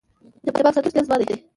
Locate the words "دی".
1.19-1.25